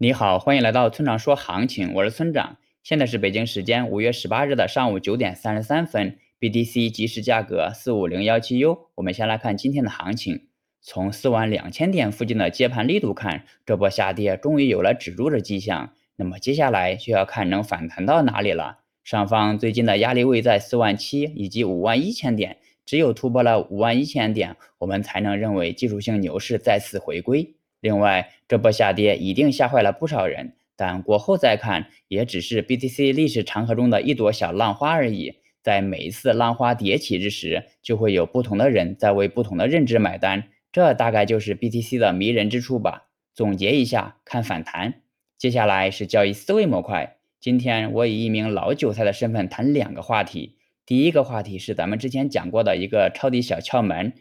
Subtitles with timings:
[0.00, 2.58] 你好，欢迎来到村长说行情，我是村长。
[2.84, 8.78] 现在是北京时间五月十八日的上午九点三十三分，BTC 即时价格四五零幺七 U。
[8.94, 10.46] 我们先来看今天的行情，
[10.80, 15.92] 从四万两千点附近的接盘力度看，这波下跌终于有了止住的迹象。
[16.14, 18.78] 那么接下来就要看能反弹到哪里了。
[19.02, 27.56] 上方最近的压力位在四万七以及五万一千点，只有突破了五万一千点，我们才能认为技术性牛市再次回归。
[27.80, 35.36] 另外，这波下跌一定吓坏了不少人，但过后再看，也只是 BTC 历史长河中的一朵小浪花而已。
[35.62, 43.08] 在每一次浪花迭起之时，就会有不同的人在为不同的认知买单，这大概就是 BTC 的迷人之处吧。
[43.34, 45.02] 总结一下，看反弹。
[45.36, 47.18] 接下来是交易思维模块。
[47.40, 50.56] 今天我以一名老韭菜的身份谈两个话题。
[50.84, 54.14] 第一个话题是咱们之前讲过的一个抄底小窍门。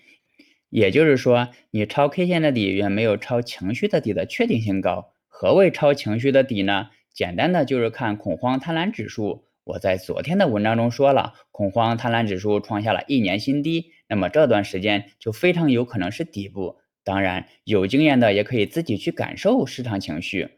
[0.69, 5.13] 也就是说，你抄 K 线的底远没有抄情绪的底的确定性高。
[5.27, 6.89] 何谓抄情绪的底呢？
[7.13, 9.45] 简单的就是看恐慌贪婪指数。
[9.63, 16.77] 我在昨天的文章中说了，恐慌贪婪指数创下了一年新低，那么这段时间就非常有可能是底部。
[17.03, 20.49] 当然，有经验的也可以自己去感受市场情绪。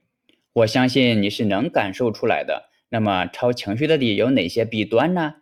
[0.54, 2.70] 我相信你是能感受出来的。
[2.90, 5.36] 那么抄情绪的底有哪些弊端呢？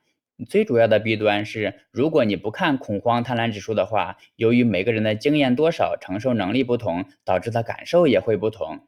[0.46, 8.82] 最主要的弊端是，如果你不看恐慌贪婪指数的话，由于每个人的经验多少、承受能力不同，导致的感受也会不同。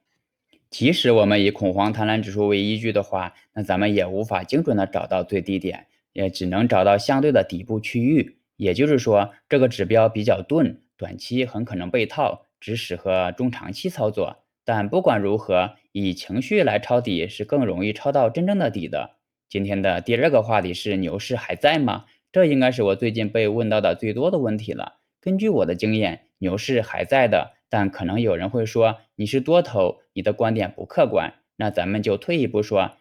[0.69, 8.37] 即使我们以恐慌贪婪指数为依据的话，那咱们也无法精准的找到最低点，也只能找到相对的底部区域。
[8.55, 14.43] 也就是说，这个指标比较钝，短期很可能被套，只适合中长期操作。
[14.63, 19.15] 但不管如何，以情绪来抄底是更容易抄到真正的底的。
[19.49, 22.05] 今天的第二个话题是牛市还在吗？
[22.31, 24.99] 这应该是我最近被问到的最多的问题了。
[25.19, 31.33] 根据我的经验，牛市还在的，但可能有人会说你是多头，你的观点不客观。
[31.55, 32.91] 那咱们就退一步说，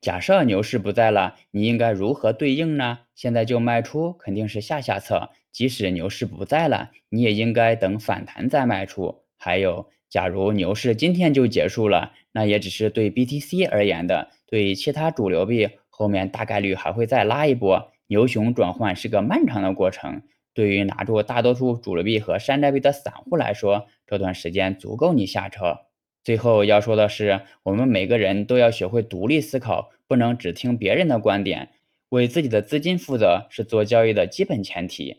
[0.00, 3.00] 假设牛市不在了，你应该如何对应呢？
[3.14, 5.28] 现在就卖出肯定是下下策。
[5.52, 9.24] 即使牛市不在了，你也应该等反弹再卖出。
[9.36, 14.28] 还有，假如牛市今天就结束了，那也只是对 BTC 而言的。
[14.46, 20.22] 对其他主流币，后面大概率还会再拉一波，牛熊转换是个漫长的过程。
[20.54, 25.80] 对于拿住大多数主流币和山寨币的散户来说，这段时间足够你下车。
[26.24, 31.70] 最后要说的是，我们每个人都要学会独立思考，不能只听别人的观点，
[32.08, 35.18] 为自己的资金负责是做交易的基本前提。